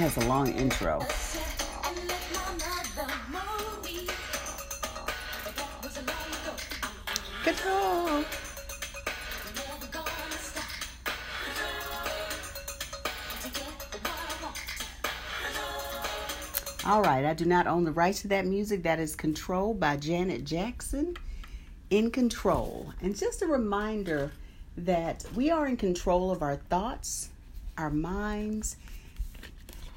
has 0.00 0.16
a 0.16 0.26
long 0.26 0.50
intro. 0.54 0.98
Control. 7.44 8.24
All 16.86 17.02
right, 17.02 17.26
I 17.26 17.34
do 17.34 17.44
not 17.44 17.66
own 17.66 17.84
the 17.84 17.92
rights 17.92 18.22
to 18.22 18.28
that 18.28 18.46
music. 18.46 18.82
That 18.84 18.98
is 18.98 19.14
controlled 19.14 19.78
by 19.78 19.98
Janet 19.98 20.46
Jackson. 20.46 21.14
In 21.90 22.10
control. 22.10 22.94
And 23.02 23.14
just 23.14 23.42
a 23.42 23.46
reminder 23.46 24.32
that 24.78 25.26
we 25.34 25.50
are 25.50 25.66
in 25.66 25.76
control 25.76 26.30
of 26.30 26.40
our 26.40 26.56
thoughts, 26.56 27.28
our 27.76 27.90
minds, 27.90 28.76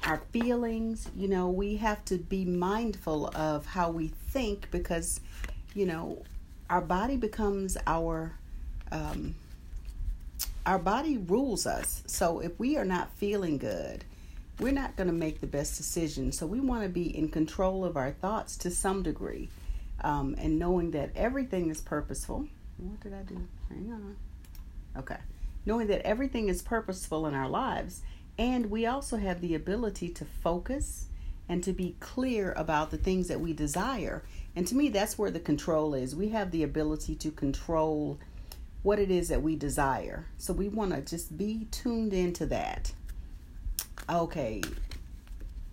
our 0.04 0.18
feelings. 0.32 1.08
You 1.16 1.28
know, 1.28 1.48
we 1.48 1.76
have 1.76 2.04
to 2.06 2.18
be 2.18 2.44
mindful 2.44 3.28
of 3.34 3.66
how 3.66 3.90
we 3.90 4.08
think 4.08 4.70
because, 4.70 5.20
you 5.74 5.86
know, 5.86 6.22
our 6.70 6.80
body 6.80 7.16
becomes 7.16 7.76
our 7.86 8.32
um, 8.92 9.34
our 10.66 10.78
body 10.78 11.18
rules 11.18 11.66
us. 11.66 12.02
So 12.06 12.40
if 12.40 12.58
we 12.58 12.76
are 12.76 12.84
not 12.84 13.10
feeling 13.16 13.58
good, 13.58 14.04
we're 14.58 14.72
not 14.72 14.96
going 14.96 15.08
to 15.08 15.12
make 15.12 15.40
the 15.40 15.46
best 15.46 15.76
decision. 15.76 16.32
So 16.32 16.46
we 16.46 16.60
want 16.60 16.84
to 16.84 16.88
be 16.88 17.16
in 17.16 17.28
control 17.28 17.84
of 17.84 17.96
our 17.96 18.12
thoughts 18.12 18.56
to 18.58 18.70
some 18.70 19.02
degree, 19.02 19.48
um, 20.02 20.34
and 20.38 20.58
knowing 20.58 20.92
that 20.92 21.10
everything 21.16 21.70
is 21.70 21.80
purposeful. 21.80 22.46
What 22.78 23.00
did 23.00 23.14
I 23.14 23.22
do? 23.22 23.46
Hang 23.68 23.92
on. 23.92 24.16
Okay. 24.96 25.18
Knowing 25.66 25.86
that 25.88 26.06
everything 26.06 26.48
is 26.48 26.62
purposeful 26.62 27.26
in 27.26 27.34
our 27.34 27.48
lives, 27.48 28.02
and 28.38 28.70
we 28.70 28.86
also 28.86 29.16
have 29.16 29.40
the 29.40 29.54
ability 29.54 30.08
to 30.10 30.24
focus 30.24 31.06
and 31.48 31.62
to 31.62 31.72
be 31.72 31.96
clear 32.00 32.52
about 32.52 32.90
the 32.90 32.96
things 32.96 33.28
that 33.28 33.40
we 33.40 33.52
desire. 33.52 34.24
And 34.56 34.66
to 34.66 34.74
me, 34.74 34.88
that's 34.88 35.18
where 35.18 35.30
the 35.30 35.40
control 35.40 35.94
is. 35.94 36.16
We 36.16 36.30
have 36.30 36.50
the 36.50 36.62
ability 36.62 37.14
to 37.16 37.30
control 37.30 38.18
what 38.82 38.98
it 38.98 39.10
is 39.10 39.28
that 39.28 39.42
we 39.42 39.56
desire. 39.56 40.26
So 40.38 40.52
we 40.52 40.68
want 40.68 40.92
to 40.92 41.00
just 41.02 41.36
be 41.36 41.66
tuned 41.70 42.12
into 42.12 42.46
that. 42.46 42.92
Okay. 44.10 44.62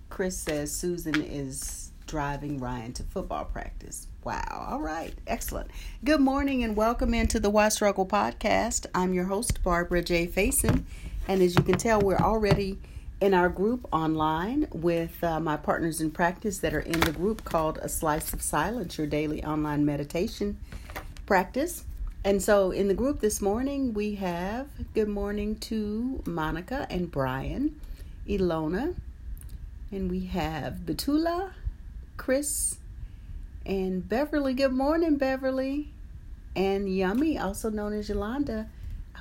Chris 0.10 0.38
says 0.38 0.72
Susan 0.72 1.22
is 1.22 1.92
driving 2.06 2.60
Ryan 2.60 2.94
to 2.94 3.04
football 3.04 3.46
practice. 3.46 4.08
Wow. 4.24 4.68
All 4.70 4.82
right. 4.82 5.14
Excellent. 5.26 5.72
Good 6.04 6.22
morning 6.22 6.64
and 6.64 6.76
welcome 6.76 7.14
into 7.14 7.40
the 7.40 7.50
Why 7.50 7.70
Struggle 7.70 8.06
podcast. 8.06 8.86
I'm 8.94 9.14
your 9.14 9.26
host, 9.26 9.64
Barbara 9.64 10.04
J. 10.04 10.28
Faison. 10.28 10.84
And 11.28 11.42
as 11.42 11.56
you 11.56 11.64
can 11.64 11.78
tell, 11.78 12.02
we're 12.02 12.18
already 12.18 12.80
in 13.22 13.34
our 13.34 13.50
group 13.50 13.88
online 13.92 14.68
with 14.72 15.24
uh, 15.24 15.40
my 15.40 15.56
partners 15.56 16.02
in 16.02 16.12
practice 16.12 16.58
that 16.60 16.74
are 16.74 16.80
in 16.80 17.00
the 17.02 17.12
group 17.12 17.44
called 17.44 17.78
A 17.82 17.88
Slice 17.88 18.34
of 18.34 18.42
Silence, 18.42 18.98
your 18.98 19.08
daily 19.08 19.44
online 19.44 19.86
meditation 19.86 20.58
practice. 21.26 21.86
And 22.24 22.42
so 22.42 22.72
in 22.72 22.88
the 22.88 22.94
group 22.94 23.20
this 23.20 23.42
morning, 23.42 23.94
we 23.94 24.16
have 24.16 24.68
good 24.94 25.08
morning 25.08 25.56
to 25.60 26.22
Monica 26.26 26.88
and 26.90 27.10
Brian, 27.10 27.80
Ilona, 28.28 28.96
and 29.92 30.10
we 30.10 30.26
have 30.26 30.80
Betula, 30.86 31.52
Chris, 32.18 32.78
and 33.66 34.08
Beverly, 34.08 34.54
good 34.54 34.74
morning, 34.74 35.18
Beverly. 35.18 35.90
And 36.56 36.94
Yummy, 36.94 37.38
also 37.38 37.70
known 37.70 37.94
as 37.94 38.10
Yolanda. 38.10 38.68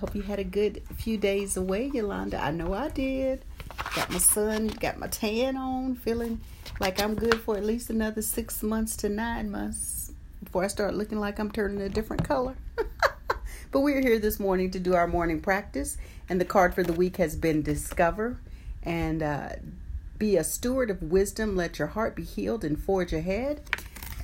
Hope 0.00 0.14
you 0.14 0.22
had 0.22 0.38
a 0.38 0.44
good 0.44 0.82
few 0.96 1.18
days 1.18 1.58
away, 1.58 1.90
Yolanda. 1.92 2.42
I 2.42 2.52
know 2.52 2.72
I 2.72 2.88
did. 2.88 3.44
Got 3.94 4.10
my 4.10 4.16
sun, 4.16 4.68
got 4.68 4.98
my 4.98 5.08
tan 5.08 5.58
on, 5.58 5.94
feeling 5.94 6.40
like 6.78 7.02
I'm 7.02 7.14
good 7.14 7.38
for 7.38 7.58
at 7.58 7.66
least 7.66 7.90
another 7.90 8.22
six 8.22 8.62
months 8.62 8.96
to 8.96 9.10
nine 9.10 9.50
months 9.50 10.12
before 10.42 10.64
I 10.64 10.68
start 10.68 10.94
looking 10.94 11.20
like 11.20 11.38
I'm 11.38 11.50
turning 11.50 11.82
a 11.82 11.90
different 11.90 12.24
color. 12.26 12.56
but 13.70 13.80
we're 13.80 14.00
here 14.00 14.18
this 14.18 14.40
morning 14.40 14.70
to 14.70 14.80
do 14.80 14.94
our 14.94 15.06
morning 15.06 15.38
practice, 15.38 15.98
and 16.30 16.40
the 16.40 16.46
card 16.46 16.74
for 16.74 16.82
the 16.82 16.94
week 16.94 17.18
has 17.18 17.36
been 17.36 17.60
Discover. 17.60 18.40
And 18.82 19.22
uh, 19.22 19.50
be 20.16 20.38
a 20.38 20.44
steward 20.44 20.88
of 20.88 21.02
wisdom, 21.02 21.56
let 21.56 21.78
your 21.78 21.88
heart 21.88 22.16
be 22.16 22.24
healed, 22.24 22.64
and 22.64 22.82
forge 22.82 23.12
ahead. 23.12 23.60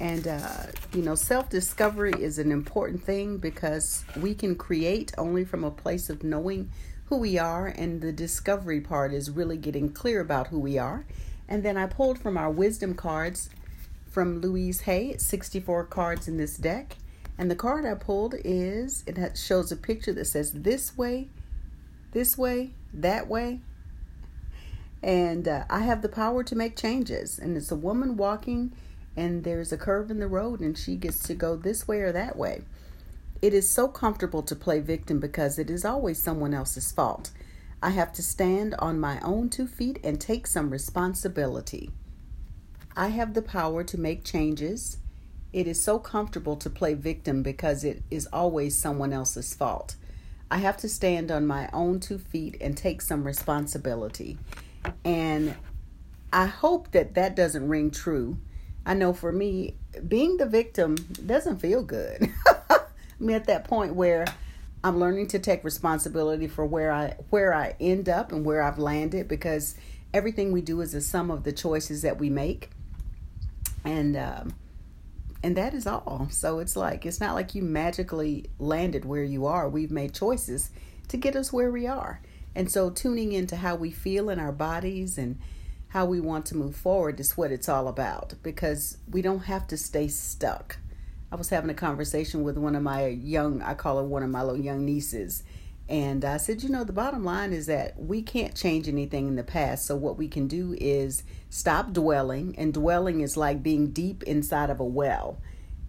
And, 0.00 0.28
uh, 0.28 0.66
you 0.92 1.02
know, 1.02 1.14
self 1.14 1.48
discovery 1.48 2.12
is 2.12 2.38
an 2.38 2.52
important 2.52 3.02
thing 3.02 3.38
because 3.38 4.04
we 4.20 4.34
can 4.34 4.54
create 4.54 5.12
only 5.16 5.44
from 5.44 5.64
a 5.64 5.70
place 5.70 6.10
of 6.10 6.22
knowing 6.22 6.70
who 7.06 7.16
we 7.16 7.38
are. 7.38 7.66
And 7.66 8.00
the 8.00 8.12
discovery 8.12 8.80
part 8.80 9.12
is 9.12 9.30
really 9.30 9.56
getting 9.56 9.92
clear 9.92 10.20
about 10.20 10.48
who 10.48 10.58
we 10.58 10.78
are. 10.78 11.06
And 11.48 11.62
then 11.62 11.76
I 11.76 11.86
pulled 11.86 12.18
from 12.18 12.36
our 12.36 12.50
wisdom 12.50 12.94
cards 12.94 13.48
from 14.10 14.40
Louise 14.40 14.82
Hay. 14.82 15.16
64 15.16 15.84
cards 15.84 16.28
in 16.28 16.36
this 16.36 16.56
deck. 16.56 16.96
And 17.38 17.50
the 17.50 17.56
card 17.56 17.84
I 17.84 17.94
pulled 17.94 18.34
is 18.44 19.04
it 19.06 19.36
shows 19.36 19.70
a 19.70 19.76
picture 19.76 20.12
that 20.14 20.24
says 20.26 20.52
this 20.52 20.96
way, 20.96 21.28
this 22.12 22.38
way, 22.38 22.70
that 22.94 23.28
way. 23.28 23.60
And 25.02 25.46
uh, 25.46 25.64
I 25.68 25.80
have 25.80 26.02
the 26.02 26.08
power 26.08 26.42
to 26.42 26.56
make 26.56 26.76
changes. 26.76 27.38
And 27.38 27.56
it's 27.56 27.70
a 27.70 27.76
woman 27.76 28.16
walking 28.16 28.72
and 29.16 29.44
there's 29.44 29.72
a 29.72 29.78
curve 29.78 30.10
in 30.10 30.20
the 30.20 30.26
road 30.26 30.60
and 30.60 30.76
she 30.76 30.96
gets 30.96 31.22
to 31.24 31.34
go 31.34 31.56
this 31.56 31.88
way 31.88 32.00
or 32.00 32.12
that 32.12 32.36
way. 32.36 32.62
It 33.42 33.54
is 33.54 33.68
so 33.68 33.88
comfortable 33.88 34.42
to 34.42 34.56
play 34.56 34.80
victim 34.80 35.20
because 35.20 35.58
it 35.58 35.70
is 35.70 35.84
always 35.84 36.22
someone 36.22 36.54
else's 36.54 36.92
fault. 36.92 37.30
I 37.82 37.90
have 37.90 38.12
to 38.14 38.22
stand 38.22 38.74
on 38.78 38.98
my 38.98 39.20
own 39.20 39.50
two 39.50 39.66
feet 39.66 39.98
and 40.02 40.20
take 40.20 40.46
some 40.46 40.70
responsibility. 40.70 41.90
I 42.96 43.08
have 43.08 43.34
the 43.34 43.42
power 43.42 43.84
to 43.84 44.00
make 44.00 44.24
changes. 44.24 44.98
It 45.52 45.66
is 45.66 45.82
so 45.82 45.98
comfortable 45.98 46.56
to 46.56 46.70
play 46.70 46.94
victim 46.94 47.42
because 47.42 47.84
it 47.84 48.02
is 48.10 48.26
always 48.32 48.76
someone 48.76 49.12
else's 49.12 49.52
fault. 49.54 49.96
I 50.50 50.58
have 50.58 50.76
to 50.78 50.88
stand 50.88 51.30
on 51.30 51.46
my 51.46 51.68
own 51.72 52.00
two 52.00 52.18
feet 52.18 52.56
and 52.60 52.76
take 52.76 53.02
some 53.02 53.24
responsibility. 53.24 54.38
And 55.04 55.54
I 56.32 56.46
hope 56.46 56.92
that 56.92 57.14
that 57.14 57.36
doesn't 57.36 57.68
ring 57.68 57.90
true 57.90 58.38
I 58.86 58.94
know 58.94 59.12
for 59.12 59.32
me, 59.32 59.74
being 60.06 60.36
the 60.36 60.46
victim 60.46 60.94
doesn't 61.26 61.58
feel 61.58 61.82
good. 61.82 62.30
I 62.70 62.78
mean, 63.18 63.34
at 63.34 63.46
that 63.46 63.64
point 63.64 63.96
where 63.96 64.24
I'm 64.84 65.00
learning 65.00 65.26
to 65.28 65.40
take 65.40 65.64
responsibility 65.64 66.46
for 66.46 66.64
where 66.64 66.92
I 66.92 67.16
where 67.30 67.52
I 67.52 67.74
end 67.80 68.08
up 68.08 68.30
and 68.30 68.44
where 68.44 68.62
I've 68.62 68.78
landed 68.78 69.26
because 69.26 69.74
everything 70.14 70.52
we 70.52 70.60
do 70.60 70.80
is 70.80 70.94
a 70.94 71.00
sum 71.00 71.32
of 71.32 71.42
the 71.42 71.52
choices 71.52 72.02
that 72.02 72.18
we 72.18 72.30
make, 72.30 72.70
and 73.84 74.16
um, 74.16 74.54
and 75.42 75.56
that 75.56 75.74
is 75.74 75.88
all. 75.88 76.28
So 76.30 76.60
it's 76.60 76.76
like 76.76 77.04
it's 77.04 77.20
not 77.20 77.34
like 77.34 77.56
you 77.56 77.62
magically 77.62 78.48
landed 78.60 79.04
where 79.04 79.24
you 79.24 79.46
are. 79.46 79.68
We've 79.68 79.90
made 79.90 80.14
choices 80.14 80.70
to 81.08 81.16
get 81.16 81.34
us 81.34 81.52
where 81.52 81.72
we 81.72 81.88
are, 81.88 82.20
and 82.54 82.70
so 82.70 82.90
tuning 82.90 83.32
into 83.32 83.56
how 83.56 83.74
we 83.74 83.90
feel 83.90 84.30
in 84.30 84.38
our 84.38 84.52
bodies 84.52 85.18
and 85.18 85.40
how 85.96 86.04
we 86.04 86.20
want 86.20 86.44
to 86.44 86.54
move 86.54 86.76
forward 86.76 87.18
is 87.18 87.38
what 87.38 87.50
it's 87.50 87.70
all 87.70 87.88
about 87.88 88.34
because 88.42 88.98
we 89.10 89.22
don't 89.22 89.44
have 89.44 89.66
to 89.66 89.78
stay 89.78 90.06
stuck. 90.06 90.76
I 91.32 91.36
was 91.36 91.48
having 91.48 91.70
a 91.70 91.74
conversation 91.74 92.42
with 92.42 92.58
one 92.58 92.76
of 92.76 92.82
my 92.82 93.06
young, 93.06 93.62
I 93.62 93.72
call 93.72 93.96
her 93.96 94.04
one 94.04 94.22
of 94.22 94.28
my 94.28 94.42
little 94.42 94.60
young 94.60 94.84
nieces. 94.84 95.42
And 95.88 96.22
I 96.22 96.36
said, 96.36 96.62
you 96.62 96.68
know, 96.68 96.84
the 96.84 96.92
bottom 96.92 97.24
line 97.24 97.54
is 97.54 97.64
that 97.68 97.98
we 97.98 98.20
can't 98.20 98.54
change 98.54 98.88
anything 98.88 99.26
in 99.26 99.36
the 99.36 99.42
past. 99.42 99.86
So, 99.86 99.96
what 99.96 100.18
we 100.18 100.28
can 100.28 100.48
do 100.48 100.76
is 100.78 101.22
stop 101.48 101.94
dwelling. 101.94 102.54
And 102.58 102.74
dwelling 102.74 103.22
is 103.22 103.38
like 103.38 103.62
being 103.62 103.92
deep 103.92 104.22
inside 104.24 104.68
of 104.68 104.80
a 104.80 104.84
well 104.84 105.40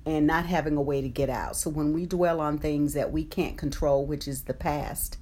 and 0.06 0.26
not 0.26 0.46
having 0.46 0.78
a 0.78 0.82
way 0.82 1.02
to 1.02 1.10
get 1.10 1.30
out. 1.30 1.58
So, 1.58 1.70
when 1.70 1.92
we 1.92 2.06
dwell 2.06 2.40
on 2.40 2.60
things 2.60 2.94
that 2.94 3.12
we 3.12 3.26
can't 3.26 3.58
control, 3.58 4.06
which 4.06 4.26
is 4.26 4.44
the 4.44 4.54
past, 4.54 5.18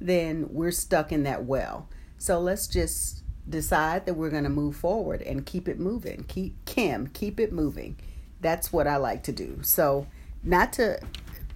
then 0.00 0.46
we're 0.50 0.70
stuck 0.70 1.12
in 1.12 1.24
that 1.24 1.44
well. 1.44 1.90
So, 2.16 2.40
let's 2.40 2.66
just 2.66 3.20
decide 3.48 4.06
that 4.06 4.14
we're 4.14 4.30
going 4.30 4.44
to 4.44 4.50
move 4.50 4.76
forward 4.76 5.22
and 5.22 5.46
keep 5.46 5.68
it 5.68 5.78
moving. 5.78 6.24
Keep 6.28 6.64
Kim, 6.64 7.08
keep 7.08 7.40
it 7.40 7.52
moving. 7.52 7.96
That's 8.40 8.72
what 8.72 8.86
I 8.86 8.96
like 8.96 9.22
to 9.24 9.32
do. 9.32 9.58
So, 9.62 10.06
not 10.42 10.72
to 10.74 11.00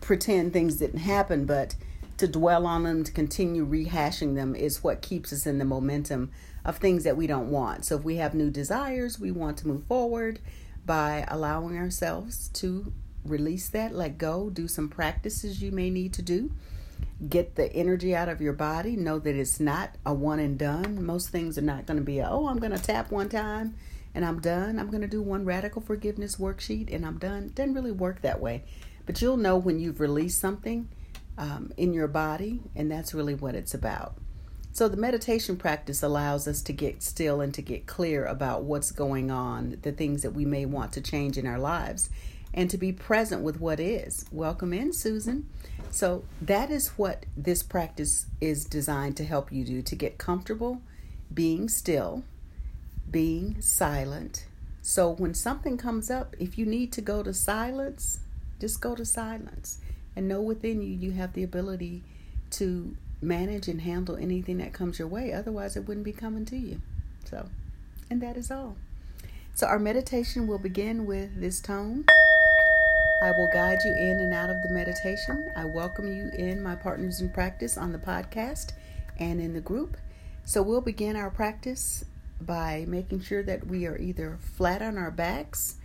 pretend 0.01 0.53
things 0.53 0.77
didn't 0.77 1.01
happen, 1.01 1.47
but 1.47 1.75
to 2.19 2.29
dwell 2.29 2.67
on 2.67 2.83
them, 2.83 3.05
to 3.05 3.13
continue 3.13 3.67
rehashing 3.67 4.35
them 4.35 4.55
is 4.55 4.85
what 4.85 5.03
keeps 5.03 5.33
us 5.33 5.47
in 5.47 5.59
the 5.59 5.65
momentum 5.65 6.31
of 6.65 6.77
things 6.77 7.05
that 7.05 7.17
we 7.17 7.27
don't 7.27 7.51
want. 7.51 7.85
So, 7.85 7.97
if 7.97 8.05
we 8.05 8.17
have 8.17 8.35
new 8.35 8.51
desires, 8.51 9.19
we 9.19 9.31
want 9.31 9.59
to 9.59 9.69
move 9.69 9.85
forward 9.85 10.41
by 10.85 11.25
allowing 11.29 11.79
ourselves 11.79 12.49
to 12.55 12.93
release 13.25 13.69
that, 13.71 13.95
let 13.95 14.19
go, 14.19 14.51
do 14.51 14.69
some 14.69 14.89
practices 14.89 15.63
you 15.63 15.73
may 15.73 15.89
need 15.89 16.13
to 16.13 16.23
do 16.23 16.51
get 17.29 17.55
the 17.55 17.73
energy 17.73 18.15
out 18.15 18.29
of 18.29 18.41
your 18.41 18.53
body. 18.53 18.97
Know 18.97 19.19
that 19.19 19.35
it's 19.35 19.61
not 19.61 19.97
a 20.05 20.13
one 20.13 20.39
and 20.39 20.59
done. 20.59 21.05
Most 21.05 21.31
things 21.31 21.57
are 21.59 21.63
not 21.63 21.87
going 21.87 21.99
to 21.99 22.05
be, 22.05 22.19
a, 22.19 22.29
oh, 22.29 22.49
I'm 22.49 22.59
going 22.59 22.73
to 22.73 22.83
tap 22.83 23.11
one 23.11 23.29
time 23.29 23.75
and 24.15 24.25
I'm 24.25 24.41
done. 24.41 24.79
I'm 24.79 24.91
going 24.91 25.03
to 25.03 25.09
do 25.09 25.23
one 25.23 25.45
radical 25.45 25.83
forgiveness 25.83 26.37
worksheet 26.37 26.95
and 26.95 27.05
I'm 27.05 27.19
done. 27.19 27.45
It 27.45 27.55
doesn't 27.55 27.75
really 27.75 27.93
work 27.93 28.23
that 28.23 28.41
way. 28.41 28.65
But 29.07 29.21
you'll 29.21 29.37
know 29.37 29.57
when 29.57 29.79
you've 29.79 30.01
released 30.01 30.41
something 30.41 30.89
um, 31.37 31.73
in 31.77 31.93
your 31.93 32.09
body, 32.09 32.63
and 32.75 32.91
that's 32.91 33.13
really 33.13 33.35
what 33.35 33.55
it's 33.55 33.75
about. 33.75 34.17
So, 34.73 34.89
the 34.89 34.97
meditation 34.97 35.57
practice 35.57 36.03
allows 36.03 36.49
us 36.49 36.61
to 36.63 36.73
get 36.73 37.03
still 37.03 37.41
and 37.41 37.55
to 37.55 37.63
get 37.63 37.87
clear 37.87 38.25
about 38.25 38.65
what's 38.65 38.91
going 38.91 39.31
on, 39.31 39.79
the 39.83 39.93
things 39.93 40.23
that 40.23 40.33
we 40.33 40.45
may 40.45 40.65
want 40.65 40.93
to 40.95 41.01
change 41.01 41.39
in 41.39 41.47
our 41.47 41.59
lives, 41.59 42.09
and 42.55 42.71
to 42.71 42.79
be 42.79 42.93
present 42.93 43.43
with 43.43 43.61
what 43.61 43.81
is. 43.81 44.25
Welcome 44.31 44.73
in, 44.73 44.93
Susan. 44.93 45.51
So, 45.91 46.25
that 46.41 46.71
is 46.71 46.89
what 46.97 47.27
this 47.37 47.63
practice 47.63 48.27
is 48.41 48.65
designed 48.65 49.17
to 49.19 49.25
help 49.25 49.53
you 49.53 49.65
do 49.65 49.83
to 49.83 49.97
get 49.97 50.17
comfortable 50.17 50.81
being 51.33 51.69
still, 51.69 52.23
being 53.11 53.61
silent. 53.61 54.47
So, 54.83 55.11
when 55.11 55.35
something 55.35 55.77
comes 55.77 56.11
up, 56.11 56.37
if 56.39 56.57
you 56.57 56.65
need 56.65 56.93
to 56.93 57.01
go 57.01 57.23
to 57.23 57.35
silence, 57.35 58.21
just 58.61 58.81
go 58.81 58.95
to 58.95 59.05
silence 59.05 59.79
and 60.17 60.29
know 60.29 60.41
within 60.41 60.81
you 60.81 60.95
you 60.95 61.13
have 61.13 61.33
the 61.33 61.43
ability 61.43 62.03
to 62.51 62.97
manage 63.21 63.67
and 63.67 63.81
handle 63.81 64.17
anything 64.17 64.59
that 64.59 64.73
comes 64.73 64.99
your 64.99 65.09
way. 65.09 65.33
Otherwise, 65.33 65.77
it 65.77 65.89
wouldn't 65.89 66.05
be 66.05 66.13
coming 66.13 66.45
to 66.47 66.57
you. 66.57 66.81
So, 67.25 67.49
and 68.11 68.21
that 68.23 68.37
is 68.37 68.51
all. 68.51 68.77
So, 69.55 69.67
our 69.67 69.79
meditation 69.79 70.47
will 70.47 70.59
begin 70.59 71.07
with 71.07 71.41
this 71.41 71.61
tone. 71.61 72.05
I 73.25 73.31
will 73.31 73.47
guide 73.47 73.79
you 73.83 73.95
in 73.95 74.21
and 74.21 74.35
out 74.35 74.51
of 74.51 74.61
the 74.61 74.69
meditation. 74.69 75.51
I 75.57 75.65
welcome 75.65 76.07
you 76.13 76.31
in 76.37 76.63
my 76.63 76.75
partners 76.75 77.23
in 77.23 77.31
practice 77.31 77.79
on 77.79 77.91
the 77.91 77.99
podcast 77.99 78.73
and 79.19 79.41
in 79.41 79.55
the 79.55 79.63
group. 79.63 79.97
So, 80.45 80.61
we'll 80.61 80.83
begin 80.83 81.17
our 81.17 81.31
practice 81.31 82.05
by 82.39 82.85
making 82.87 83.23
sure 83.23 83.43
that 83.43 83.67
we 83.67 83.87
are 83.87 83.97
either 83.97 84.37
flat 84.39 84.83
on 84.83 84.99
our 84.99 85.11
backs 85.11 85.77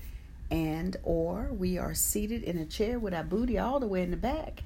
and 0.51 0.97
or 1.01 1.47
we 1.53 1.77
are 1.77 1.94
seated 1.94 2.44
in 2.44 2.57
a 2.57 2.65
chair 2.65 3.00
with 3.00 3.13
our 3.13 3.24
booty 3.24 3.57
all 3.57 3.80
the 3.80 3.88
way 3.88 4.01
in 4.01 4.12
the 4.12 4.18
back 4.18 4.63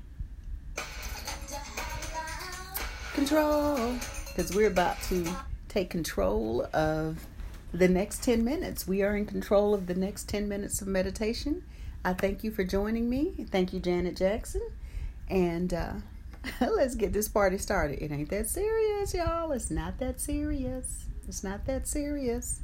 control 3.14 3.94
because 4.30 4.56
we're 4.56 4.66
about 4.66 5.00
to 5.04 5.24
take 5.69 5.92
control 5.92 6.68
of 6.74 7.28
the 7.72 7.88
next 7.88 8.24
10 8.24 8.44
minutes. 8.44 8.88
We 8.88 9.04
are 9.04 9.16
in 9.16 9.28
control 9.28 9.76
of 9.76 9.86
the 9.86 9.94
next 9.94 10.28
10 10.28 10.50
minutes 10.50 10.81
of 10.81 10.88
meditation. 10.88 11.66
I 12.06 12.14
thank 12.14 12.44
you 12.44 12.52
for 12.52 12.64
joining 12.64 13.10
me. 13.10 13.46
Thank 13.50 13.72
you, 13.72 13.80
Janet 13.80 14.18
Jackson. 14.18 14.62
And 15.30 15.74
uh, 15.74 15.94
let's 16.62 16.96
get 16.96 17.14
this 17.14 17.30
party 17.30 17.58
started. 17.58 18.04
It 18.04 18.12
ain't 18.12 18.30
that 18.30 18.50
serious, 18.50 19.14
y'all. 19.14 19.52
It's 19.54 19.72
not 19.72 20.00
that 20.00 20.20
serious. 20.20 21.06
It's 21.28 21.44
not 21.44 21.66
that 21.66 21.88
serious. 21.88 22.60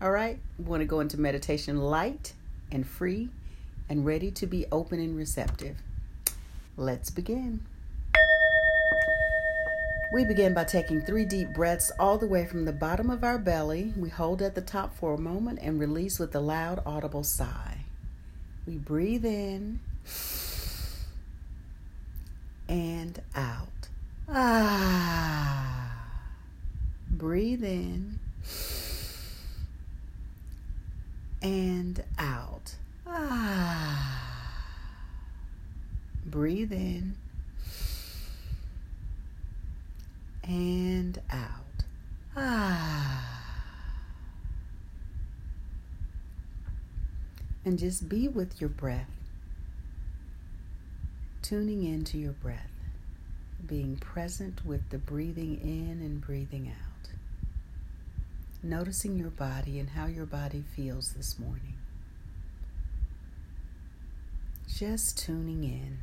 All 0.00 0.12
right, 0.12 0.38
we 0.58 0.64
want 0.66 0.82
to 0.82 0.86
go 0.86 1.00
into 1.00 1.18
meditation 1.18 1.78
light 1.78 2.34
and 2.70 2.86
free 2.86 3.30
and 3.88 4.04
ready 4.04 4.30
to 4.32 4.46
be 4.46 4.66
open 4.70 5.00
and 5.00 5.16
receptive. 5.16 5.78
Let's 6.76 7.10
begin. 7.10 7.60
We 10.12 10.24
begin 10.24 10.54
by 10.54 10.64
taking 10.64 11.00
three 11.00 11.24
deep 11.24 11.52
breaths 11.54 11.90
all 11.98 12.18
the 12.18 12.28
way 12.28 12.46
from 12.46 12.64
the 12.64 12.72
bottom 12.72 13.10
of 13.10 13.24
our 13.24 13.38
belly. 13.38 13.92
We 13.96 14.10
hold 14.10 14.42
at 14.42 14.54
the 14.54 14.60
top 14.60 14.94
for 14.96 15.14
a 15.14 15.18
moment 15.18 15.58
and 15.60 15.80
release 15.80 16.18
with 16.18 16.34
a 16.36 16.40
loud, 16.40 16.80
audible 16.86 17.24
sigh. 17.24 17.75
We 18.66 18.78
breathe 18.78 19.24
in 19.24 19.78
and 22.68 23.22
out. 23.36 23.88
Ah. 24.28 26.08
Breathe 27.08 27.62
in 27.62 28.18
and 31.40 32.02
out. 32.18 32.74
Ah. 33.06 34.32
Breathe 36.26 36.72
in 36.72 37.14
and 40.42 41.20
out. 41.30 41.84
Ah. 42.36 43.35
And 47.66 47.78
just 47.78 48.08
be 48.08 48.28
with 48.28 48.60
your 48.60 48.70
breath, 48.70 49.10
tuning 51.42 51.84
into 51.84 52.16
your 52.16 52.32
breath, 52.32 52.70
being 53.66 53.96
present 53.96 54.64
with 54.64 54.88
the 54.88 54.98
breathing 54.98 55.60
in 55.60 56.00
and 56.00 56.20
breathing 56.20 56.68
out, 56.70 57.10
noticing 58.62 59.18
your 59.18 59.30
body 59.30 59.78
and 59.78 59.90
how 59.90 60.06
your 60.06 60.26
body 60.26 60.64
feels 60.74 61.12
this 61.12 61.38
morning. 61.38 61.74
Just 64.68 65.18
tuning 65.18 65.64
in 65.64 65.98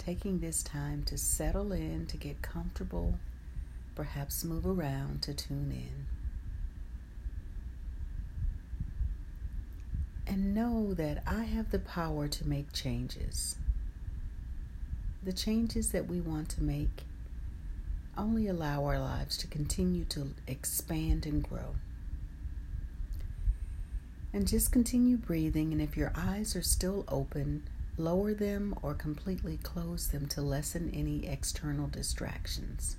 taking 0.00 0.40
this 0.40 0.62
time 0.62 1.02
to 1.04 1.18
settle 1.18 1.72
in, 1.72 2.06
to 2.06 2.16
get 2.16 2.40
comfortable, 2.42 3.14
perhaps 3.94 4.42
move 4.44 4.66
around 4.66 5.22
to 5.22 5.34
tune 5.34 5.70
in. 5.72 6.19
And 10.30 10.54
know 10.54 10.94
that 10.94 11.24
I 11.26 11.42
have 11.42 11.72
the 11.72 11.80
power 11.80 12.28
to 12.28 12.48
make 12.48 12.72
changes. 12.72 13.56
The 15.24 15.32
changes 15.32 15.90
that 15.90 16.06
we 16.06 16.20
want 16.20 16.48
to 16.50 16.62
make 16.62 17.02
only 18.16 18.46
allow 18.46 18.84
our 18.84 19.00
lives 19.00 19.36
to 19.38 19.48
continue 19.48 20.04
to 20.04 20.32
expand 20.46 21.26
and 21.26 21.42
grow. 21.42 21.74
And 24.32 24.46
just 24.46 24.70
continue 24.70 25.16
breathing, 25.16 25.72
and 25.72 25.82
if 25.82 25.96
your 25.96 26.12
eyes 26.14 26.54
are 26.54 26.62
still 26.62 27.04
open, 27.08 27.64
lower 27.98 28.32
them 28.32 28.76
or 28.82 28.94
completely 28.94 29.56
close 29.56 30.06
them 30.06 30.28
to 30.28 30.40
lessen 30.40 30.92
any 30.94 31.26
external 31.26 31.88
distractions. 31.88 32.96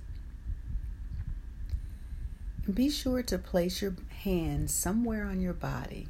And 2.66 2.74
be 2.74 2.90
sure 2.90 3.22
to 3.22 3.38
place 3.38 3.80
your 3.80 3.94
hands 4.22 4.74
somewhere 4.74 5.24
on 5.24 5.40
your 5.40 5.54
body. 5.54 6.08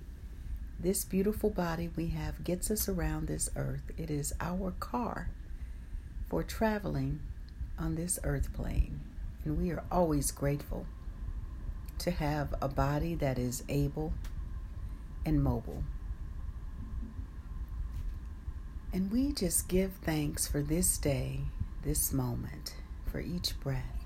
This 0.82 1.04
beautiful 1.04 1.48
body 1.48 1.90
we 1.94 2.08
have 2.08 2.42
gets 2.42 2.68
us 2.68 2.88
around 2.88 3.28
this 3.28 3.48
earth. 3.54 3.92
It 3.96 4.10
is 4.10 4.32
our 4.40 4.72
car 4.80 5.30
for 6.28 6.42
traveling 6.42 7.20
on 7.78 7.94
this 7.94 8.18
earth 8.24 8.52
plane. 8.52 8.98
And 9.44 9.62
we 9.62 9.70
are 9.70 9.84
always 9.92 10.32
grateful 10.32 10.86
to 11.98 12.10
have 12.10 12.52
a 12.60 12.66
body 12.66 13.14
that 13.14 13.38
is 13.38 13.62
able 13.68 14.12
and 15.24 15.40
mobile. 15.40 15.84
And 18.92 19.12
we 19.12 19.32
just 19.32 19.68
give 19.68 19.92
thanks 20.02 20.48
for 20.48 20.62
this 20.62 20.98
day, 20.98 21.42
this 21.84 22.12
moment, 22.12 22.74
for 23.06 23.20
each 23.20 23.58
breath, 23.60 24.04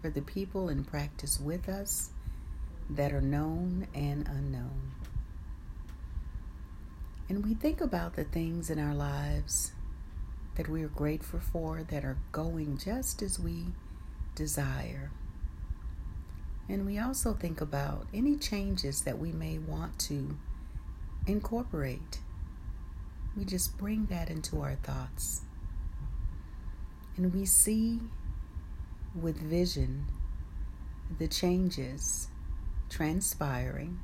for 0.00 0.10
the 0.10 0.22
people 0.22 0.68
in 0.68 0.84
practice 0.84 1.40
with 1.40 1.68
us 1.68 2.10
that 2.88 3.12
are 3.12 3.20
known 3.20 3.88
and 3.96 4.28
unknown. 4.28 4.92
And 7.28 7.44
we 7.44 7.54
think 7.54 7.80
about 7.80 8.14
the 8.14 8.24
things 8.24 8.70
in 8.70 8.78
our 8.78 8.94
lives 8.94 9.72
that 10.56 10.68
we 10.68 10.82
are 10.82 10.88
grateful 10.88 11.40
for 11.40 11.82
that 11.82 12.04
are 12.04 12.18
going 12.32 12.78
just 12.78 13.22
as 13.22 13.40
we 13.40 13.66
desire. 14.34 15.10
And 16.68 16.86
we 16.86 16.98
also 16.98 17.32
think 17.32 17.60
about 17.60 18.06
any 18.12 18.36
changes 18.36 19.02
that 19.02 19.18
we 19.18 19.32
may 19.32 19.58
want 19.58 19.98
to 20.00 20.36
incorporate 21.26 22.20
we 23.36 23.44
just 23.44 23.76
bring 23.76 24.06
that 24.06 24.30
into 24.30 24.60
our 24.60 24.76
thoughts. 24.76 25.42
And 27.16 27.34
we 27.34 27.46
see 27.46 28.00
with 29.14 29.36
vision 29.36 30.06
the 31.18 31.28
changes 31.28 32.28
transpiring. 32.88 34.00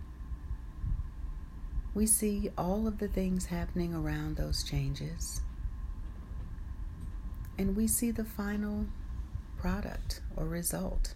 We 1.94 2.06
see 2.06 2.50
all 2.56 2.87
of 2.87 2.99
the 2.99 3.09
things 3.09 3.47
happening 3.47 3.94
around 3.94 4.37
those 4.37 4.62
changes. 4.62 5.40
And 7.59 7.76
we 7.76 7.87
see 7.87 8.11
the 8.11 8.25
final 8.25 8.87
product 9.59 10.20
or 10.37 10.47
result. 10.47 11.14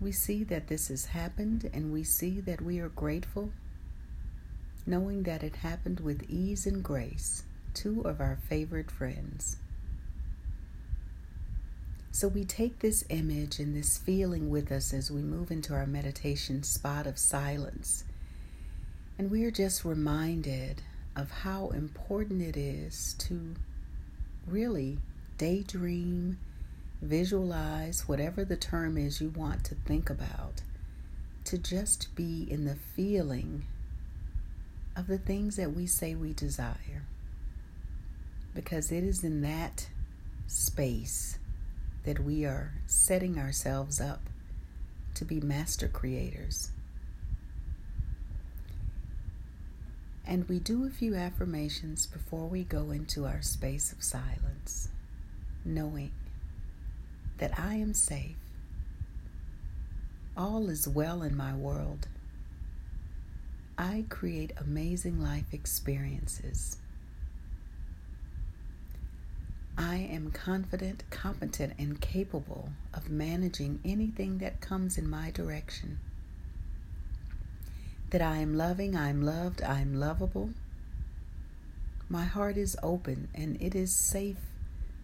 We 0.00 0.12
see 0.12 0.44
that 0.44 0.68
this 0.68 0.88
has 0.88 1.06
happened 1.06 1.68
and 1.72 1.92
we 1.92 2.04
see 2.04 2.40
that 2.40 2.60
we 2.60 2.78
are 2.78 2.88
grateful 2.88 3.50
knowing 4.88 5.24
that 5.24 5.42
it 5.42 5.56
happened 5.56 6.00
with 6.00 6.24
ease 6.28 6.66
and 6.66 6.82
grace, 6.82 7.44
two 7.74 8.00
of 8.02 8.20
our 8.20 8.38
favorite 8.48 8.90
friends. 8.90 9.58
So 12.10 12.26
we 12.26 12.44
take 12.44 12.78
this 12.78 13.04
image 13.10 13.58
and 13.58 13.76
this 13.76 13.98
feeling 13.98 14.48
with 14.50 14.72
us 14.72 14.94
as 14.94 15.10
we 15.10 15.20
move 15.20 15.50
into 15.50 15.74
our 15.74 15.86
meditation 15.86 16.62
spot 16.62 17.06
of 17.06 17.18
silence. 17.18 18.04
And 19.18 19.32
we 19.32 19.44
are 19.44 19.50
just 19.50 19.84
reminded 19.84 20.82
of 21.16 21.30
how 21.30 21.70
important 21.70 22.40
it 22.40 22.56
is 22.56 23.16
to 23.18 23.56
really 24.46 24.98
daydream, 25.36 26.38
visualize, 27.02 28.06
whatever 28.06 28.44
the 28.44 28.56
term 28.56 28.96
is 28.96 29.20
you 29.20 29.30
want 29.30 29.64
to 29.64 29.74
think 29.74 30.08
about, 30.08 30.62
to 31.44 31.58
just 31.58 32.14
be 32.14 32.46
in 32.48 32.64
the 32.64 32.76
feeling 32.76 33.64
of 34.96 35.08
the 35.08 35.18
things 35.18 35.56
that 35.56 35.74
we 35.74 35.86
say 35.86 36.14
we 36.14 36.32
desire. 36.32 37.04
Because 38.54 38.92
it 38.92 39.02
is 39.02 39.24
in 39.24 39.40
that 39.42 39.88
space 40.46 41.38
that 42.04 42.20
we 42.20 42.44
are 42.44 42.72
setting 42.86 43.36
ourselves 43.36 44.00
up 44.00 44.22
to 45.14 45.24
be 45.24 45.40
master 45.40 45.88
creators. 45.88 46.70
And 50.28 50.46
we 50.46 50.58
do 50.58 50.84
a 50.84 50.90
few 50.90 51.14
affirmations 51.14 52.04
before 52.04 52.48
we 52.48 52.62
go 52.62 52.90
into 52.90 53.24
our 53.24 53.40
space 53.40 53.92
of 53.92 54.04
silence, 54.04 54.90
knowing 55.64 56.10
that 57.38 57.58
I 57.58 57.76
am 57.76 57.94
safe. 57.94 58.36
All 60.36 60.68
is 60.68 60.86
well 60.86 61.22
in 61.22 61.34
my 61.34 61.54
world. 61.54 62.08
I 63.78 64.04
create 64.10 64.52
amazing 64.58 65.18
life 65.18 65.54
experiences. 65.54 66.76
I 69.78 69.96
am 69.96 70.30
confident, 70.30 71.04
competent, 71.08 71.72
and 71.78 72.02
capable 72.02 72.68
of 72.92 73.08
managing 73.08 73.80
anything 73.82 74.38
that 74.38 74.60
comes 74.60 74.98
in 74.98 75.08
my 75.08 75.30
direction 75.30 76.00
that 78.10 78.22
I 78.22 78.38
am 78.38 78.56
loving, 78.56 78.96
I 78.96 79.10
am 79.10 79.22
loved, 79.22 79.62
I 79.62 79.80
am 79.80 79.94
lovable. 79.94 80.50
My 82.08 82.24
heart 82.24 82.56
is 82.56 82.76
open 82.82 83.28
and 83.34 83.60
it 83.60 83.74
is 83.74 83.94
safe 83.94 84.38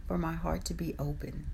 for 0.09 0.17
my 0.17 0.33
heart 0.33 0.65
to 0.67 0.75
be 0.75 0.95
open. 0.99 1.47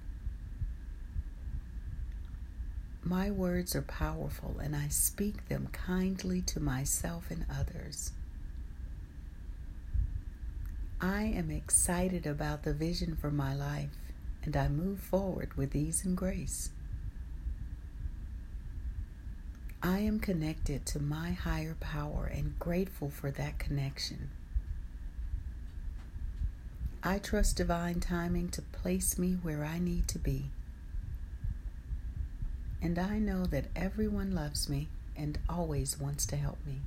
My 3.02 3.30
words 3.30 3.75
are 3.75 3.83
powerful 3.83 4.59
and 4.62 4.76
I 4.76 4.88
speak 4.88 5.49
them 5.49 5.69
kindly 5.73 6.42
to 6.42 6.61
myself 6.61 7.30
and 7.30 7.47
others. 7.50 8.12
I 11.00 11.23
am 11.23 11.50
excited 11.50 12.26
about 12.26 12.62
the 12.62 12.75
vision 12.75 13.16
for 13.16 13.30
my 13.30 13.54
life 13.54 13.97
and 14.45 14.57
I 14.57 14.69
move 14.69 15.00
forward 15.00 15.54
with 15.54 15.75
ease 15.75 16.04
and 16.04 16.16
grace. 16.16 16.71
I 19.82 20.00
am 20.00 20.20
connected 20.20 20.84
to 20.87 21.00
my 21.00 21.30
higher 21.30 21.75
power 21.80 22.30
and 22.32 22.58
grateful 22.58 23.08
for 23.08 23.30
that 23.30 23.58
connection. 23.58 24.28
I 27.02 27.18
trust 27.18 27.56
divine 27.56 28.00
timing 28.00 28.50
to 28.50 28.62
place 28.62 29.18
me 29.18 29.38
where 29.40 29.64
I 29.64 29.78
need 29.78 30.06
to 30.08 30.18
be. 30.18 30.50
And 32.82 32.99
I 32.99 33.18
know 33.18 33.46
that 33.46 33.66
everyone 33.75 34.34
loves 34.34 34.68
me 34.68 34.88
and 35.16 35.38
always 35.49 35.99
wants 35.99 36.26
to 36.26 36.37
help 36.37 36.58
me. 36.66 36.80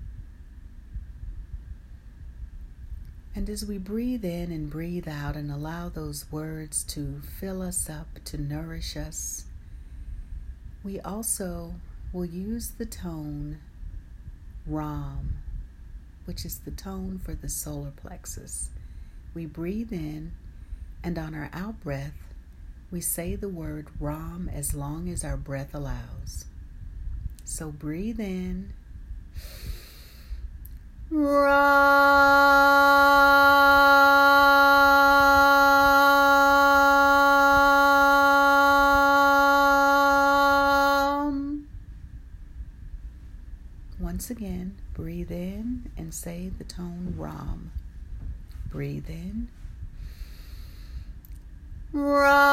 And 3.36 3.50
as 3.50 3.66
we 3.66 3.80
breathe 3.80 4.24
in 4.24 4.52
and 4.52 4.70
breathe 4.70 5.08
out 5.08 5.36
and 5.36 5.52
allow 5.52 5.90
those 5.90 6.32
words 6.32 6.84
to 6.86 7.22
fill 7.40 7.64
us 7.64 7.90
up, 7.90 8.08
to 8.26 8.38
nourish 8.38 8.96
us, 8.96 9.46
we 10.84 11.00
also 11.00 11.74
we'll 12.14 12.26
use 12.26 12.70
the 12.78 12.86
tone 12.86 13.60
Ram, 14.66 15.40
which 16.26 16.46
is 16.46 16.60
the 16.60 16.72
tone 16.72 17.20
for 17.20 17.34
the 17.34 17.50
solar 17.50 17.92
plexus. 17.92 18.70
We 19.34 19.46
breathe 19.46 19.92
in, 19.92 20.32
and 21.04 21.18
on 21.18 21.36
our 21.36 21.50
out 21.52 21.82
breath, 21.82 22.34
we 22.92 23.02
say 23.02 23.36
the 23.36 23.50
word 23.50 23.88
Ram 24.00 24.50
as 24.54 24.74
long 24.74 25.10
as 25.10 25.26
our 25.26 25.36
breath 25.36 25.74
allows. 25.74 26.46
So 27.44 27.72
breathe 27.72 28.20
in. 28.20 28.74
Ram. 31.10 32.24
Once 44.00 44.30
again, 44.32 44.76
breathe 44.94 45.32
in 45.32 45.92
and 45.98 46.03
say 46.14 46.52
the 46.60 46.64
tone 46.64 47.16
Ram. 47.18 47.72
Breathe 48.70 49.10
in. 49.10 49.48
Ram. 51.92 52.44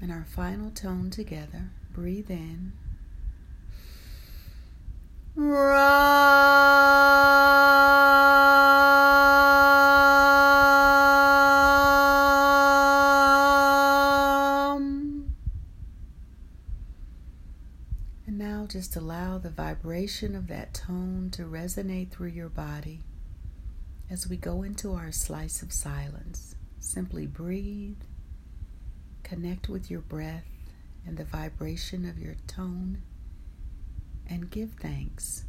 And 0.00 0.10
our 0.10 0.24
final 0.24 0.70
tone 0.70 1.10
together. 1.10 1.70
Breathe 1.92 2.30
in. 2.30 2.72
just 5.36 6.09
vibration 20.00 20.34
of 20.34 20.46
that 20.46 20.72
tone 20.72 21.28
to 21.30 21.42
resonate 21.42 22.10
through 22.10 22.26
your 22.28 22.48
body 22.48 23.02
as 24.08 24.26
we 24.26 24.34
go 24.34 24.62
into 24.62 24.94
our 24.94 25.12
slice 25.12 25.60
of 25.60 25.70
silence. 25.70 26.54
Simply 26.78 27.26
breathe, 27.26 28.00
connect 29.22 29.68
with 29.68 29.90
your 29.90 30.00
breath 30.00 30.46
and 31.06 31.18
the 31.18 31.24
vibration 31.24 32.08
of 32.08 32.18
your 32.18 32.36
tone, 32.46 33.02
and 34.26 34.50
give 34.50 34.70
thanks. 34.80 35.44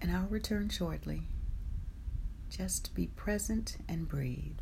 And 0.00 0.12
I'll 0.12 0.28
return 0.28 0.68
shortly. 0.68 1.22
Just 2.48 2.94
be 2.94 3.08
present 3.08 3.78
and 3.88 4.08
breathe. 4.08 4.60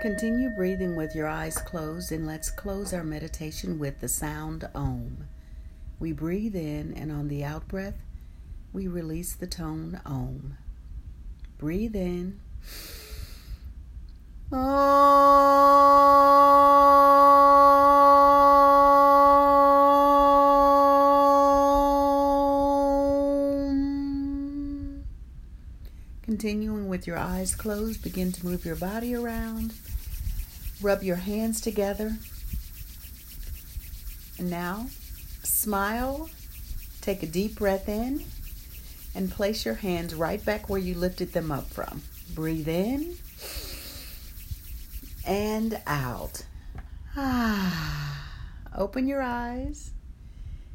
Continue 0.00 0.48
breathing 0.50 0.94
with 0.94 1.16
your 1.16 1.26
eyes 1.26 1.58
closed, 1.58 2.12
and 2.12 2.24
let's 2.24 2.50
close 2.50 2.94
our 2.94 3.02
meditation 3.02 3.80
with 3.80 3.98
the 3.98 4.06
sound 4.06 4.68
Om. 4.72 5.26
We 5.98 6.12
breathe 6.12 6.54
in, 6.54 6.94
and 6.94 7.10
on 7.10 7.26
the 7.26 7.42
out 7.42 7.66
breath, 7.66 7.98
we 8.72 8.86
release 8.86 9.34
the 9.34 9.48
tone 9.48 10.00
Om. 10.06 10.56
Breathe 11.58 11.96
in. 11.96 12.38
Om. 14.52 15.58
Continuing 26.22 26.88
with 26.88 27.06
your 27.06 27.18
eyes 27.18 27.52
closed, 27.54 28.02
begin 28.04 28.30
to 28.30 28.46
move 28.46 28.64
your 28.64 28.76
body 28.76 29.12
around. 29.12 29.72
Rub 30.80 31.02
your 31.02 31.16
hands 31.16 31.60
together. 31.60 32.16
And 34.38 34.50
now, 34.50 34.86
smile. 35.42 36.30
Take 37.00 37.22
a 37.22 37.26
deep 37.26 37.56
breath 37.56 37.88
in 37.88 38.24
and 39.14 39.30
place 39.30 39.64
your 39.64 39.74
hands 39.74 40.14
right 40.14 40.44
back 40.44 40.68
where 40.68 40.80
you 40.80 40.94
lifted 40.94 41.32
them 41.32 41.50
up 41.50 41.68
from. 41.68 42.02
Breathe 42.34 42.68
in 42.68 43.16
and 45.26 45.80
out. 45.86 46.44
Ah. 47.16 48.14
Open 48.76 49.08
your 49.08 49.22
eyes. 49.22 49.90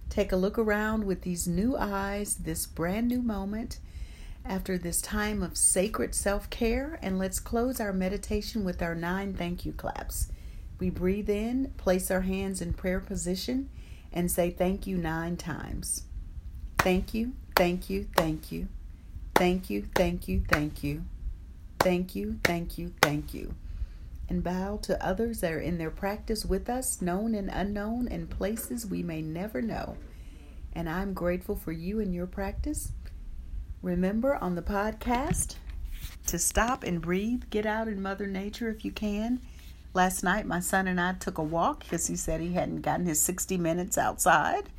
Take 0.10 0.34
a 0.34 0.36
look 0.36 0.58
around 0.60 1.06
with 1.06 1.22
these 1.22 1.48
new 1.48 1.78
eyes, 1.78 2.36
this 2.36 2.66
brand 2.66 3.08
new 3.08 3.22
moment 3.22 3.80
after 4.46 4.78
this 4.78 5.02
time 5.02 5.42
of 5.42 5.58
sacred 5.58 6.14
self 6.14 6.50
care, 6.50 7.00
and 7.02 7.18
let's 7.18 7.40
close 7.40 7.80
our 7.80 7.94
meditation 7.94 8.64
with 8.64 8.82
our 8.82 8.96
nine 8.96 9.34
thank 9.34 9.66
you 9.66 9.72
claps. 9.72 10.30
We 10.80 10.90
breathe 10.90 11.30
in, 11.30 11.74
place 11.78 12.12
our 12.12 12.22
hands 12.22 12.62
in 12.62 12.74
prayer 12.74 13.00
position, 13.00 13.70
and 14.12 14.30
say 14.30 14.50
thank 14.50 14.86
you 14.86 14.98
nine 14.98 15.38
times. 15.38 16.04
Thank 16.78 17.14
you, 17.14 17.34
thank 17.56 17.90
you, 17.90 18.08
thank 18.16 18.52
you. 18.52 18.68
Thank 19.36 19.70
you, 19.70 19.88
thank 19.96 20.28
you, 20.28 20.44
thank 20.48 20.84
you. 20.84 21.04
Thank 21.80 22.16
you, 22.16 22.40
thank 22.44 22.78
you, 22.78 22.94
thank 23.02 23.34
you. 23.34 23.56
And 24.30 24.44
bow 24.44 24.78
to 24.84 25.06
others 25.06 25.42
that 25.42 25.52
are 25.52 25.60
in 25.60 25.78
their 25.78 25.92
practice 25.92 26.46
with 26.46 26.70
us, 26.70 27.02
known 27.02 27.36
and 27.36 27.50
unknown, 27.50 28.08
in 28.08 28.28
places 28.28 28.86
we 28.86 29.04
may 29.04 29.22
never 29.22 29.62
know. 29.62 29.98
And 30.74 30.90
I'm 30.90 31.14
grateful 31.14 31.56
for 31.56 31.72
you 31.72 32.00
and 32.00 32.14
your 32.14 32.28
practice. 32.28 32.92
Remember 33.84 34.36
on 34.36 34.56
the 34.56 34.62
podcast 34.62 35.56
to 36.28 36.40
stop 36.40 36.86
and 36.86 37.02
breathe, 37.02 37.44
get 37.50 37.66
out 37.66 37.90
in 37.90 38.02
Mother 38.02 38.28
Nature 38.28 38.70
if 38.70 38.86
you 38.86 38.92
can. 38.94 39.42
Last 39.94 40.24
night, 40.24 40.46
my 40.46 40.62
son 40.62 40.88
and 40.88 41.02
I 41.02 41.16
took 41.16 41.38
a 41.38 41.44
walk 41.44 41.82
because 41.82 42.08
he 42.08 42.16
said 42.16 42.40
he 42.40 42.54
hadn't 42.54 42.80
gotten 42.80 43.06
his 43.06 43.22
60 43.22 43.58
minutes 43.58 43.98
outside. 43.98 44.70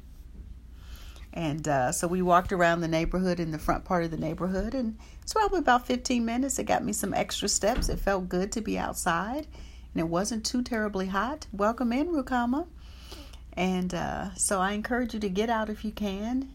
And 1.34 1.68
uh, 1.68 1.92
so 1.92 2.08
we 2.08 2.22
walked 2.22 2.50
around 2.50 2.80
the 2.80 2.88
neighborhood 2.88 3.40
in 3.40 3.50
the 3.50 3.58
front 3.58 3.84
part 3.84 4.04
of 4.04 4.10
the 4.10 4.16
neighborhood, 4.16 4.74
and 4.74 4.96
it's 5.20 5.34
probably 5.34 5.58
about 5.58 5.86
15 5.86 6.24
minutes. 6.24 6.58
It 6.58 6.64
got 6.64 6.82
me 6.82 6.94
some 6.94 7.12
extra 7.12 7.50
steps. 7.50 7.90
It 7.90 7.98
felt 7.98 8.30
good 8.30 8.52
to 8.52 8.62
be 8.62 8.78
outside, 8.78 9.46
and 9.92 10.00
it 10.00 10.08
wasn't 10.08 10.46
too 10.46 10.62
terribly 10.62 11.08
hot. 11.08 11.46
Welcome 11.52 11.92
in, 11.92 12.08
Rukama. 12.08 12.68
And 13.52 13.92
uh, 13.92 14.34
so 14.34 14.60
I 14.60 14.72
encourage 14.72 15.12
you 15.12 15.20
to 15.20 15.28
get 15.28 15.50
out 15.50 15.68
if 15.68 15.84
you 15.84 15.90
can 15.90 16.48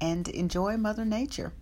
and 0.00 0.26
enjoy 0.28 0.78
Mother 0.78 1.04
Nature. 1.04 1.52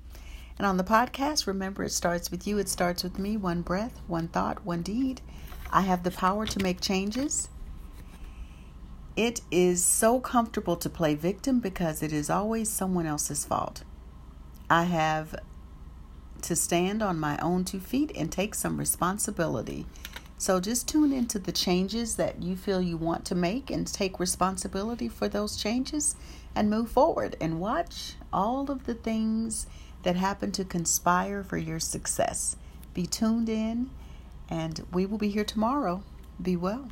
And 0.59 0.67
on 0.67 0.77
the 0.77 0.85
podcast, 0.85 1.47
remember 1.47 1.85
it 1.85 1.93
starts 1.93 2.31
with 2.31 2.47
you, 2.47 2.59
it 2.59 2.69
starts 2.69 3.05
with 3.05 3.19
me 3.19 3.37
one 3.37 3.63
breath, 3.63 4.01
one 4.09 4.29
thought, 4.29 4.65
one 4.65 4.83
deed. 4.83 5.21
I 5.71 5.83
have 5.83 6.03
the 6.03 6.11
power 6.11 6.47
to 6.47 6.63
make 6.63 6.81
changes. 6.81 7.49
It 9.15 9.41
is 9.51 9.85
so 9.85 10.21
comfortable 10.21 10.77
to 10.77 10.91
play 10.91 11.15
victim 11.15 11.61
because 11.61 12.03
it 12.03 12.13
is 12.13 12.31
always 12.31 12.69
someone 12.69 13.07
else's 13.07 13.45
fault. 13.45 13.83
I 14.71 14.85
have 14.85 15.35
to 16.43 16.57
stand 16.57 17.03
on 17.03 17.19
my 17.19 17.39
own 17.39 17.65
two 17.65 17.81
feet 17.81 18.13
and 18.15 18.31
take 18.31 18.55
some 18.55 18.79
responsibility. 18.79 19.87
So 20.41 20.61
just 20.61 20.87
tune 20.89 21.13
into 21.13 21.41
the 21.41 21.51
changes 21.51 22.15
that 22.15 22.43
you 22.43 22.55
feel 22.55 22.81
you 22.81 22.97
want 22.97 23.25
to 23.27 23.35
make 23.35 23.71
and 23.71 23.87
take 23.87 24.21
responsibility 24.21 25.09
for 25.09 25.27
those 25.29 25.57
changes 25.57 26.15
and 26.55 26.71
move 26.71 26.91
forward 26.91 27.37
and 27.41 27.61
watch 27.61 28.15
all 28.33 28.71
of 28.71 28.87
the 28.87 28.95
things 28.95 29.67
that 30.03 30.17
happen 30.17 30.53
to 30.53 30.65
conspire 30.65 31.43
for 31.43 31.57
your 31.57 31.81
success. 31.81 32.57
Be 32.95 33.07
tuned 33.07 33.49
in, 33.49 33.91
and 34.49 34.85
we 34.93 35.07
will 35.07 35.19
be 35.19 35.29
here 35.29 35.45
tomorrow. 35.45 36.03
Be 36.41 36.57
well. 36.57 36.87